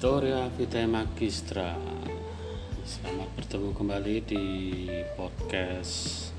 [0.00, 1.76] Historia Vitae Magistra.
[2.88, 4.44] Selamat bertemu kembali di
[5.12, 6.32] podcast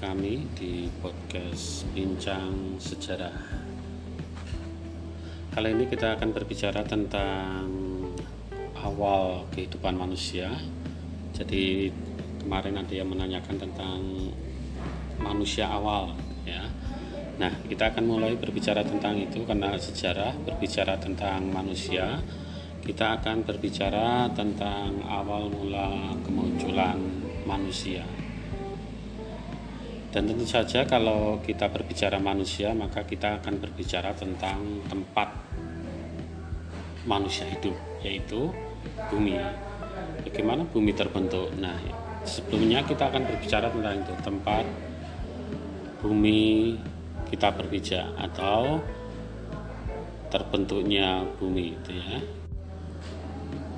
[0.00, 3.36] kami Di podcast Bincang Sejarah.
[5.52, 7.68] Kali ini kita akan berbicara tentang
[8.80, 10.48] awal kehidupan manusia.
[11.36, 11.92] Jadi
[12.40, 14.00] kemarin ada yang menanyakan tentang
[15.20, 16.16] manusia awal
[16.48, 16.64] ya.
[17.36, 22.24] Nah, kita akan mulai berbicara tentang itu karena sejarah berbicara tentang manusia.
[22.90, 26.98] Kita akan berbicara tentang awal mula kemunculan
[27.46, 28.02] manusia.
[30.10, 35.30] Dan tentu saja kalau kita berbicara manusia, maka kita akan berbicara tentang tempat
[37.06, 38.50] manusia hidup, yaitu
[39.06, 39.38] bumi.
[40.26, 41.54] Bagaimana bumi terbentuk?
[41.62, 41.78] Nah,
[42.26, 44.66] sebelumnya kita akan berbicara tentang itu, tempat
[46.02, 46.74] bumi
[47.30, 48.82] kita berpijak atau
[50.34, 52.39] terbentuknya bumi itu ya.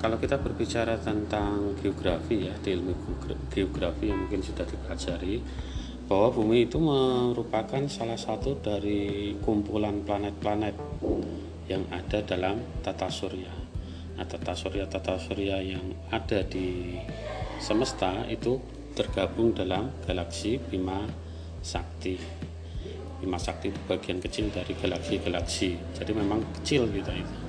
[0.03, 2.91] Kalau kita berbicara tentang geografi ya di ilmu
[3.47, 5.39] geografi yang mungkin sudah dipelajari
[6.11, 10.75] bahwa bumi itu merupakan salah satu dari kumpulan planet-planet
[11.71, 13.47] yang ada dalam tata surya.
[14.19, 16.99] Nah, tata surya tata surya yang ada di
[17.63, 18.59] semesta itu
[18.99, 21.07] tergabung dalam galaksi Bima
[21.63, 22.19] Sakti
[23.23, 25.79] Bima Sakti itu bagian kecil dari galaksi-galaksi.
[25.95, 27.42] Jadi memang kecil gitu itu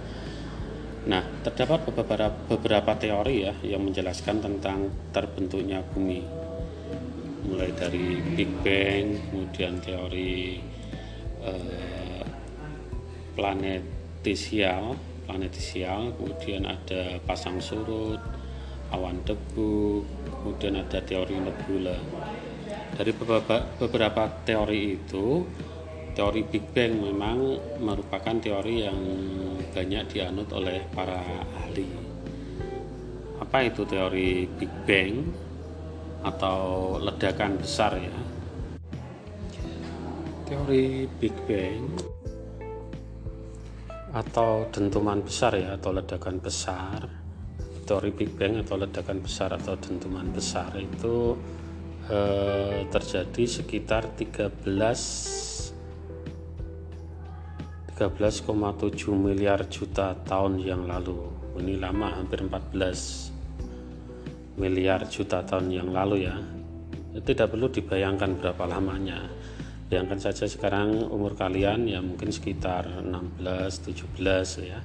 [1.04, 6.24] nah terdapat beberapa beberapa teori ya yang menjelaskan tentang terbentuknya bumi.
[7.44, 10.56] Mulai dari Big Bang kemudian teori
[11.44, 12.24] eh,
[13.36, 14.96] planetisial
[15.28, 18.20] planetisial kemudian ada pasang surut
[18.92, 20.04] awan debu
[20.40, 21.96] kemudian ada teori nebula.
[22.94, 25.42] Dari beberapa, beberapa teori itu
[26.14, 29.00] teori Big Bang memang merupakan teori yang
[29.74, 31.18] banyak dianut oleh para
[31.66, 31.90] ahli.
[33.42, 35.26] Apa itu teori Big Bang
[36.22, 38.16] atau ledakan besar ya?
[40.46, 41.90] Teori Big Bang
[44.14, 47.10] atau dentuman besar ya atau ledakan besar.
[47.82, 51.34] Teori Big Bang atau ledakan besar atau dentuman besar itu
[52.06, 55.73] eh, terjadi sekitar 13
[57.94, 61.30] 13,7 miliar juta tahun yang lalu.
[61.62, 63.30] Ini lama hampir 14
[64.58, 66.34] miliar juta tahun yang lalu ya.
[67.14, 69.30] Tidak perlu dibayangkan berapa lamanya.
[69.86, 74.82] Bayangkan saja sekarang umur kalian ya mungkin sekitar 16 17 ya.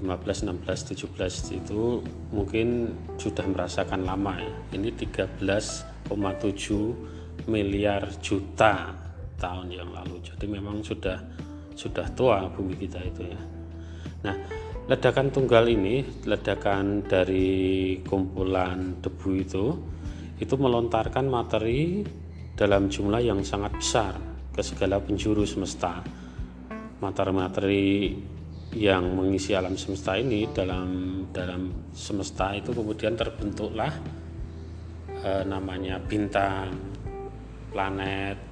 [0.00, 2.00] 15 16 17 itu
[2.32, 4.80] mungkin sudah merasakan lama ya.
[4.80, 6.08] Ini 13,7
[7.44, 8.96] miliar juta
[9.36, 10.24] tahun yang lalu.
[10.24, 11.20] Jadi memang sudah
[11.74, 13.40] sudah tua bumi kita itu ya.
[14.26, 14.36] Nah
[14.90, 19.66] ledakan tunggal ini ledakan dari kumpulan debu itu
[20.40, 22.02] itu melontarkan materi
[22.56, 24.14] dalam jumlah yang sangat besar
[24.50, 26.02] ke segala penjuru semesta.
[27.00, 28.12] Materi-materi
[28.76, 33.90] yang mengisi alam semesta ini dalam dalam semesta itu kemudian terbentuklah
[35.10, 36.70] e, namanya bintang,
[37.74, 38.49] planet,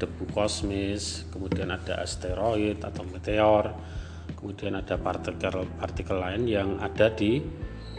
[0.00, 3.76] debu kosmis, kemudian ada asteroid atau meteor,
[4.32, 7.44] kemudian ada partikel-partikel lain yang ada di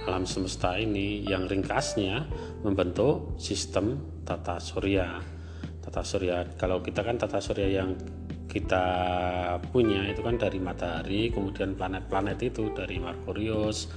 [0.09, 2.25] alam semesta ini yang ringkasnya
[2.65, 5.21] membentuk sistem tata surya.
[5.81, 7.93] Tata surya kalau kita kan tata surya yang
[8.49, 8.85] kita
[9.71, 13.87] punya itu kan dari matahari, kemudian planet-planet itu dari Merkurius,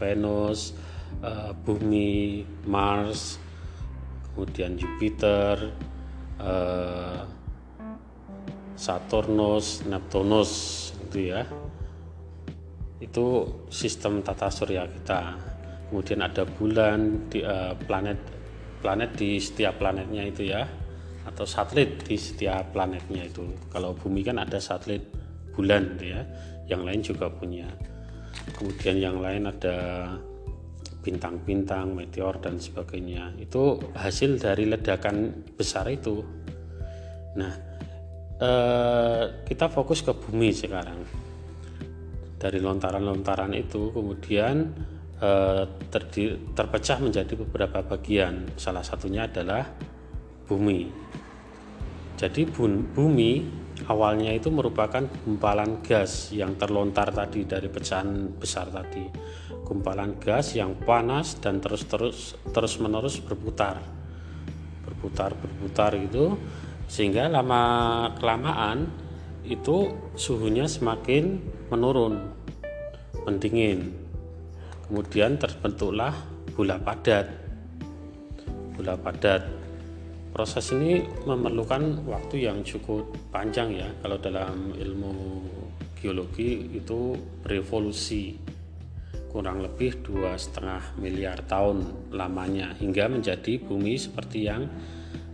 [0.00, 0.74] Venus,
[1.22, 3.38] uh, bumi, Mars,
[4.34, 5.70] kemudian Jupiter,
[6.42, 7.22] uh,
[8.76, 10.50] Saturnus, Neptunus
[11.08, 11.44] itu ya.
[13.02, 13.26] Itu
[13.68, 15.36] sistem tata surya kita.
[15.90, 18.18] Kemudian ada bulan di uh, planet
[18.80, 20.66] planet di setiap planetnya itu ya
[21.22, 23.46] atau satelit di setiap planetnya itu.
[23.70, 25.06] Kalau bumi kan ada satelit
[25.54, 26.22] bulan gitu ya.
[26.66, 27.68] Yang lain juga punya.
[28.56, 29.78] Kemudian yang lain ada
[31.02, 33.34] bintang-bintang, meteor dan sebagainya.
[33.36, 36.22] Itu hasil dari ledakan besar itu.
[37.36, 37.52] Nah,
[38.42, 40.98] Eh, kita fokus ke bumi sekarang.
[42.42, 44.66] Dari lontaran-lontaran itu kemudian
[45.22, 45.64] eh,
[46.58, 48.50] terpecah menjadi beberapa bagian.
[48.58, 49.62] Salah satunya adalah
[50.50, 50.90] bumi.
[52.18, 52.42] Jadi
[52.90, 53.32] bumi
[53.86, 59.06] awalnya itu merupakan gumpalan gas yang terlontar tadi dari pecahan besar tadi.
[59.62, 63.78] Gumpalan gas yang panas dan terus-terus terus-menerus berputar.
[64.82, 66.34] Berputar berputar gitu
[66.92, 67.64] sehingga lama
[68.20, 68.84] kelamaan
[69.48, 71.40] itu suhunya semakin
[71.72, 72.20] menurun
[73.24, 73.96] mendingin.
[74.84, 76.12] Kemudian terbentuklah
[76.52, 77.32] bola padat.
[78.76, 79.40] Bola padat.
[80.36, 83.88] Proses ini memerlukan waktu yang cukup panjang ya.
[84.04, 85.14] Kalau dalam ilmu
[85.96, 87.16] geologi itu
[87.48, 88.36] revolusi
[89.32, 94.68] kurang lebih dua setengah miliar tahun lamanya hingga menjadi bumi seperti yang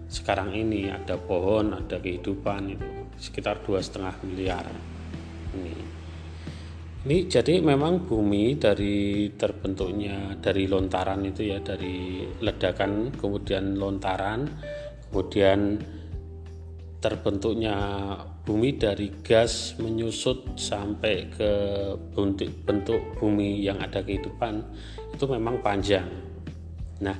[0.08, 2.88] sekarang ini ada pohon ada kehidupan itu
[3.20, 4.64] sekitar dua setengah miliar
[5.52, 5.76] ini
[7.05, 14.49] ini jadi memang bumi dari terbentuknya dari lontaran itu ya dari ledakan kemudian lontaran
[15.08, 15.78] kemudian
[16.99, 17.76] terbentuknya
[18.43, 21.52] bumi dari gas menyusut sampai ke
[22.16, 24.66] bentuk, bentuk bumi yang ada kehidupan
[25.14, 26.11] itu memang panjang.
[26.99, 27.14] Nah,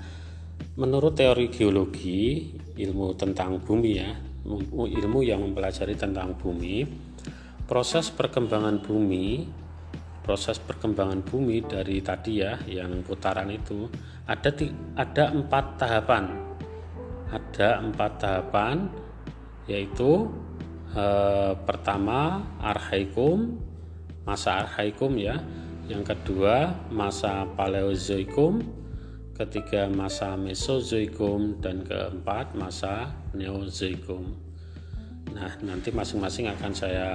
[0.75, 4.15] menurut teori geologi, ilmu tentang bumi ya,
[4.73, 6.87] ilmu yang mempelajari tentang bumi,
[7.67, 9.45] proses perkembangan bumi,
[10.23, 13.91] proses perkembangan bumi dari tadi ya, yang putaran itu
[14.31, 14.55] ada
[14.95, 16.25] ada empat tahapan,
[17.35, 18.77] ada empat tahapan
[19.69, 20.31] yaitu
[20.97, 23.59] eh, pertama arhaikum
[24.25, 25.41] masa arhaikum ya.
[25.89, 28.61] Yang kedua masa paleozoikum
[29.39, 34.35] ketiga masa mesozoikum dan keempat masa neozoikum
[35.33, 37.09] nah nanti masing-masing akan saya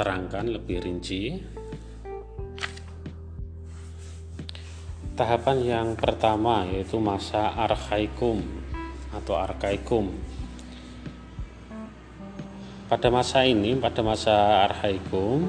[0.00, 1.36] terangkan lebih rinci.
[5.12, 8.40] Tahapan yang pertama yaitu masa arhaikum
[9.12, 10.08] atau arkaikum.
[12.88, 15.46] Pada masa ini, pada masa Arhaikum,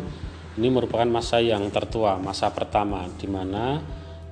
[0.62, 3.82] ini merupakan masa yang tertua, masa pertama, di mana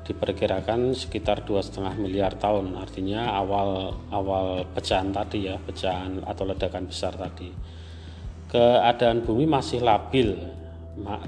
[0.10, 6.90] diperkirakan sekitar dua setengah miliar tahun, artinya awal awal pecahan tadi ya, pecahan atau ledakan
[6.90, 7.54] besar tadi.
[8.50, 10.34] Keadaan bumi masih labil,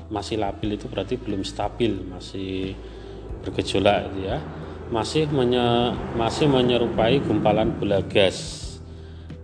[0.09, 2.73] masih labil itu berarti belum stabil, masih
[3.45, 4.41] bergejolak gitu ya,
[4.89, 8.57] masih menye, masih menyerupai gumpalan bola gas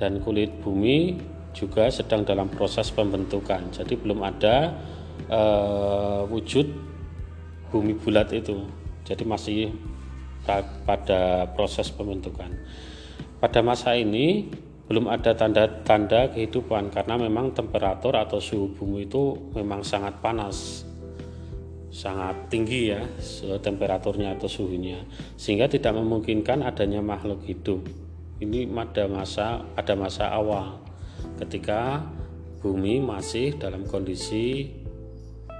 [0.01, 1.21] dan kulit bumi
[1.53, 3.69] juga sedang dalam proses pembentukan.
[3.69, 4.73] Jadi belum ada
[5.29, 6.65] uh, wujud
[7.69, 8.86] bumi bulat itu.
[9.07, 9.71] Jadi masih
[10.83, 12.51] pada proses pembentukan.
[13.39, 14.51] Pada masa ini
[14.87, 20.87] belum ada tanda-tanda kehidupan karena memang temperatur atau suhu bumi itu memang sangat panas
[21.91, 23.03] sangat tinggi ya
[23.59, 25.03] temperaturnya atau suhunya
[25.35, 27.83] sehingga tidak memungkinkan adanya makhluk hidup
[28.39, 30.79] ini pada masa pada masa awal
[31.41, 32.07] ketika
[32.63, 34.71] bumi masih dalam kondisi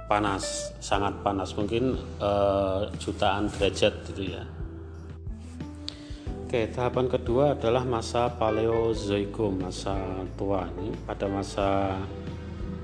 [0.08, 4.42] panas, sangat panas, mungkin uh, jutaan derajat gitu ya.
[6.48, 10.96] Oke, tahapan kedua adalah masa Paleozoikum, masa tua ini.
[11.04, 11.92] Pada masa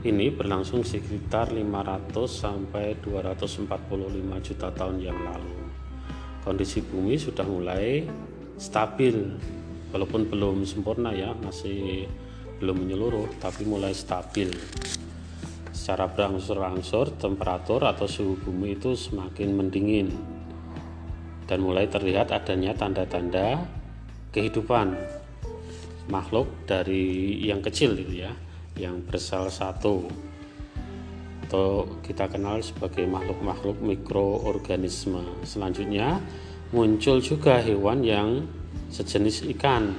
[0.05, 3.73] ini berlangsung sekitar 500 sampai 245
[4.45, 5.57] juta tahun yang lalu.
[6.45, 8.05] Kondisi bumi sudah mulai
[8.61, 9.17] stabil,
[9.97, 12.05] walaupun belum sempurna ya, masih
[12.61, 14.53] belum menyeluruh tapi mulai stabil
[15.85, 20.09] secara berangsur-angsur temperatur atau suhu bumi itu semakin mendingin.
[21.45, 23.69] Dan mulai terlihat adanya tanda-tanda
[24.33, 24.97] kehidupan
[26.09, 28.33] makhluk dari yang kecil itu ya
[28.81, 30.09] yang bersel satu.
[31.45, 35.21] Atau kita kenal sebagai makhluk-makhluk mikroorganisme.
[35.45, 36.17] Selanjutnya
[36.73, 38.49] muncul juga hewan yang
[38.89, 39.93] sejenis ikan.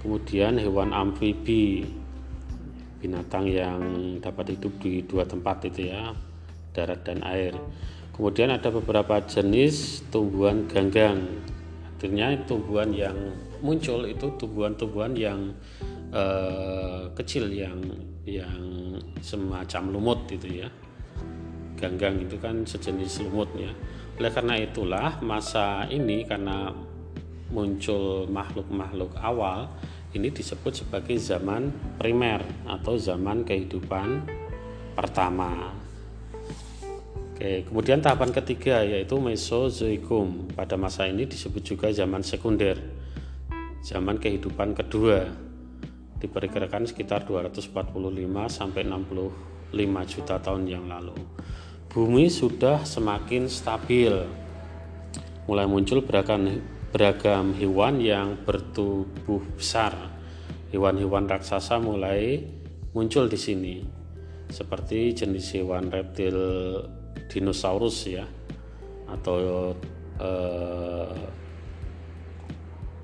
[0.00, 2.03] Kemudian hewan amfibi
[3.04, 3.80] binatang yang
[4.24, 6.16] dapat hidup di dua tempat itu ya
[6.72, 7.52] darat dan air.
[8.16, 11.20] Kemudian ada beberapa jenis tumbuhan ganggang.
[11.84, 13.16] Akhirnya tumbuhan yang
[13.64, 15.40] muncul itu tumbuhan-tumbuhan yang
[16.12, 17.80] eh, kecil yang
[18.24, 20.68] yang semacam lumut itu ya.
[21.76, 23.72] Ganggang itu kan sejenis lumut ya.
[24.16, 26.70] Oleh karena itulah masa ini karena
[27.50, 29.70] muncul makhluk-makhluk awal
[30.14, 34.22] ini disebut sebagai zaman primer atau zaman kehidupan
[34.94, 35.74] pertama.
[37.34, 40.54] Oke, kemudian tahapan ketiga yaitu Mesozoikum.
[40.54, 42.78] Pada masa ini disebut juga zaman sekunder.
[43.82, 45.28] Zaman kehidupan kedua
[46.22, 47.74] diperkirakan sekitar 245
[48.48, 51.12] sampai 65 juta tahun yang lalu.
[51.90, 54.14] Bumi sudah semakin stabil.
[55.44, 56.48] Mulai muncul beragam
[56.94, 60.14] beragam hewan yang bertubuh besar.
[60.70, 62.38] Hewan-hewan raksasa mulai
[62.94, 63.82] muncul di sini.
[64.46, 66.38] Seperti jenis hewan reptil
[67.26, 68.22] dinosaurus ya
[69.10, 69.74] atau
[70.22, 71.18] eh,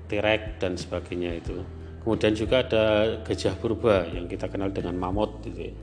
[0.07, 1.59] T-Rex dan sebagainya itu.
[2.07, 2.85] Kemudian juga ada
[3.27, 5.75] gajah purba yang kita kenal dengan mamut gitu ya.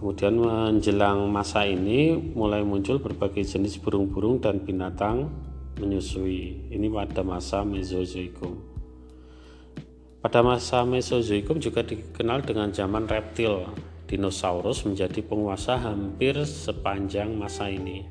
[0.00, 5.47] Kemudian menjelang masa ini mulai muncul berbagai jenis burung-burung dan binatang
[5.78, 6.68] menyusui.
[6.68, 8.58] Ini pada masa Mesozoikum.
[10.18, 13.70] Pada masa Mesozoikum juga dikenal dengan zaman reptil.
[14.08, 18.08] Dinosaurus menjadi penguasa hampir sepanjang masa ini.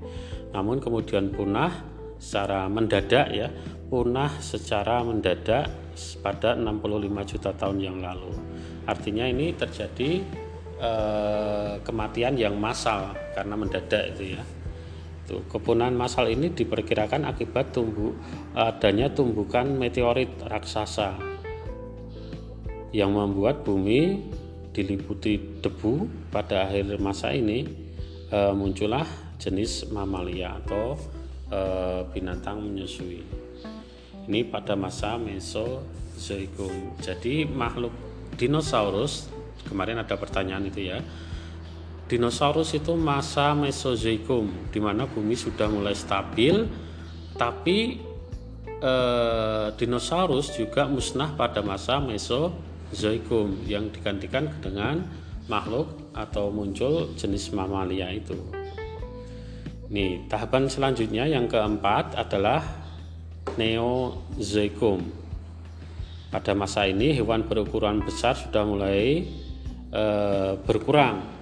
[0.54, 1.74] Namun kemudian punah
[2.18, 3.50] secara mendadak ya,
[3.90, 5.70] punah secara mendadak
[6.22, 8.34] pada 65 juta tahun yang lalu.
[8.86, 10.22] Artinya ini terjadi
[10.78, 14.44] eh, kematian yang massal karena mendadak itu ya.
[15.28, 18.16] Tuh, kepunahan massal ini diperkirakan akibat tumbuh
[18.56, 21.20] adanya tumbukan meteorit raksasa
[22.96, 24.24] yang membuat bumi
[24.72, 27.68] diliputi debu pada akhir masa ini
[28.32, 29.04] eh, muncullah
[29.36, 30.96] jenis mamalia atau
[31.52, 33.22] eh, binatang menyusui.
[34.28, 37.00] Ini pada masa Mesozoikum.
[37.04, 37.92] Jadi makhluk
[38.40, 39.28] dinosaurus
[39.68, 41.04] kemarin ada pertanyaan itu ya
[42.08, 46.64] dinosaurus itu masa mesozoikum di mana bumi sudah mulai stabil
[47.36, 48.00] tapi
[48.80, 55.04] eh, dinosaurus juga musnah pada masa mesozoikum yang digantikan dengan
[55.48, 58.36] makhluk atau muncul jenis mamalia itu.
[59.88, 62.60] Nih, tahapan selanjutnya yang keempat adalah
[63.56, 65.00] Neozoikum.
[66.28, 69.24] Pada masa ini hewan berukuran besar sudah mulai
[69.88, 70.04] e,
[70.68, 71.37] berkurang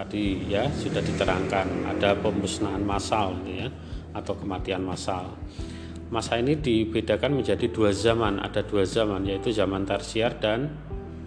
[0.00, 1.92] tadi ya sudah diterangkan.
[1.92, 3.68] Ada pemusnahan massal gitu ya
[4.16, 5.36] atau kematian massal.
[6.10, 8.40] Masa ini dibedakan menjadi dua zaman.
[8.40, 10.72] Ada dua zaman yaitu zaman tersier dan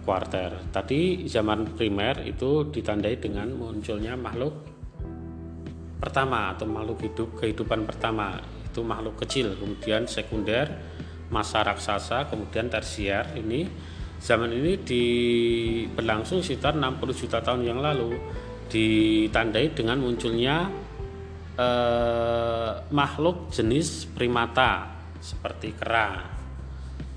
[0.02, 0.58] kuarter.
[0.74, 4.74] Tadi zaman primer itu ditandai dengan munculnya makhluk
[6.02, 8.36] pertama atau makhluk hidup kehidupan pertama.
[8.68, 10.66] Itu makhluk kecil kemudian sekunder
[11.32, 13.64] masa raksasa kemudian tersier ini
[14.20, 15.04] zaman ini di
[15.88, 18.12] berlangsung sekitar 60 juta tahun yang lalu
[18.70, 20.68] ditandai dengan munculnya
[21.56, 24.90] eh, makhluk jenis primata
[25.20, 26.24] seperti kera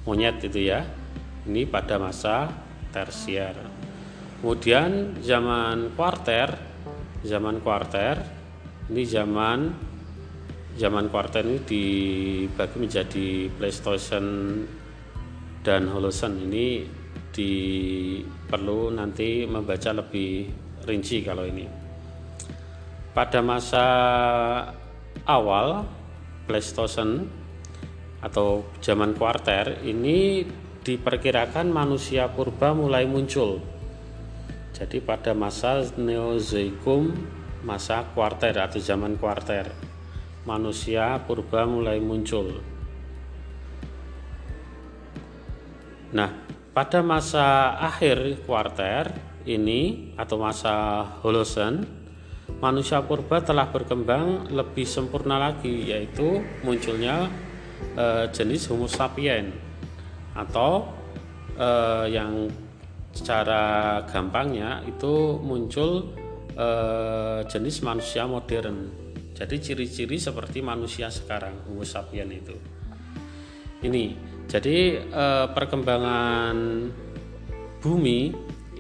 [0.08, 0.82] monyet itu ya.
[1.48, 2.52] Ini pada masa
[2.92, 3.56] tersier.
[4.40, 6.68] Kemudian zaman kuarter
[7.26, 8.22] zaman kuarter
[8.94, 9.60] ini zaman
[10.78, 13.28] zaman kuarter ini dibagi menjadi
[13.58, 14.64] Pleistocene
[15.66, 16.86] dan Holosen ini
[17.34, 17.54] di
[18.24, 21.68] perlu nanti membaca lebih rinci kalau ini.
[23.12, 23.86] Pada masa
[25.28, 25.84] awal
[26.48, 27.28] Pleistocene
[28.24, 30.48] atau zaman kuarter ini
[30.88, 33.60] diperkirakan manusia purba mulai muncul.
[34.72, 37.12] Jadi pada masa Neozoikum,
[37.68, 39.68] masa kuarter atau zaman kuarter,
[40.48, 42.64] manusia purba mulai muncul.
[46.16, 46.32] Nah,
[46.72, 49.12] pada masa akhir kuarter
[49.48, 51.88] ini atau masa Holosen,
[52.60, 57.32] manusia purba telah berkembang lebih sempurna lagi yaitu munculnya
[57.96, 59.56] e, jenis Homo sapien
[60.36, 60.92] atau
[61.56, 61.70] e,
[62.12, 62.52] yang
[63.16, 66.12] secara gampangnya itu muncul
[66.52, 66.68] e,
[67.48, 69.08] jenis manusia modern.
[69.38, 72.58] Jadi ciri-ciri seperti manusia sekarang Homo sapien itu.
[73.78, 76.56] Ini jadi eh, perkembangan
[77.84, 78.32] bumi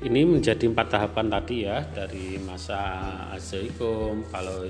[0.03, 2.77] ini menjadi empat tahapan tadi ya dari masa
[3.33, 4.67] Azoikum, kalau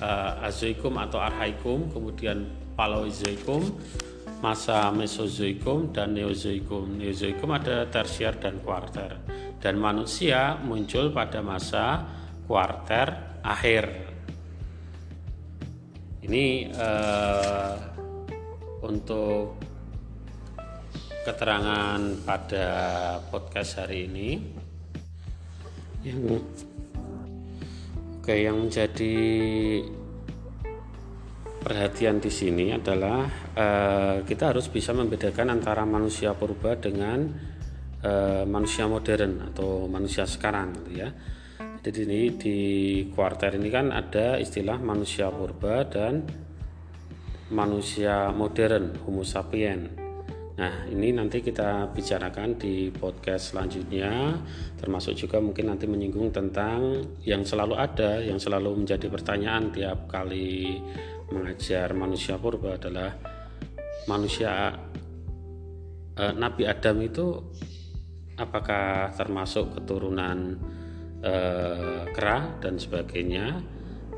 [0.00, 3.60] eh, Azoikum atau Arhaikum, kemudian Paleozoikum,
[4.40, 6.96] masa Mesozoikum dan Neozoikum.
[6.96, 9.20] Neozoikum ada tersier dan kuarter.
[9.60, 12.04] Dan manusia muncul pada masa
[12.44, 13.84] kuarter akhir.
[16.24, 17.74] Ini eh,
[18.84, 19.65] untuk
[21.26, 22.66] keterangan pada
[23.34, 24.38] podcast hari ini
[26.06, 26.22] yang
[28.22, 29.18] oke yang menjadi
[31.66, 33.26] perhatian di sini adalah
[33.58, 37.26] uh, kita harus bisa membedakan antara manusia purba dengan
[38.06, 41.10] uh, manusia modern atau manusia sekarang gitu ya.
[41.58, 42.58] Jadi ini di
[43.10, 46.22] kuarter ini kan ada istilah manusia purba dan
[47.50, 50.05] manusia modern Homo sapien.
[50.56, 54.40] Nah, ini nanti kita bicarakan di podcast selanjutnya,
[54.80, 60.80] termasuk juga mungkin nanti menyinggung tentang yang selalu ada, yang selalu menjadi pertanyaan tiap kali
[61.28, 63.12] mengajar manusia purba adalah
[64.08, 64.72] manusia
[66.16, 67.26] eh, Nabi Adam itu
[68.40, 70.56] apakah termasuk keturunan
[71.20, 73.60] eh, kera dan sebagainya.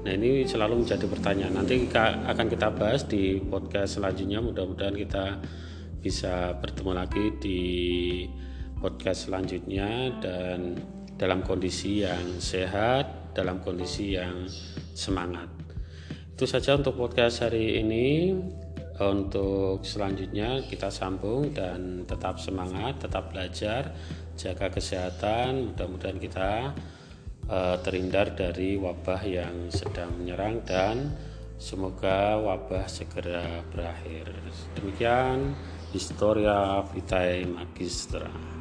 [0.06, 1.58] Nah, ini selalu menjadi pertanyaan.
[1.58, 4.38] Nanti akan kita bahas di podcast selanjutnya.
[4.38, 5.42] Mudah-mudahan kita
[5.98, 7.62] bisa bertemu lagi di
[8.78, 10.78] podcast selanjutnya dan
[11.18, 14.46] dalam kondisi yang sehat, dalam kondisi yang
[14.94, 15.50] semangat.
[16.38, 18.38] Itu saja untuk podcast hari ini.
[18.98, 23.94] Untuk selanjutnya kita sambung dan tetap semangat, tetap belajar,
[24.34, 25.70] jaga kesehatan.
[25.70, 26.74] Mudah-mudahan kita
[27.46, 31.14] uh, terhindar dari wabah yang sedang menyerang dan
[31.62, 34.34] semoga wabah segera berakhir.
[34.78, 35.54] Demikian
[35.92, 38.57] Historia Vitae Magistra.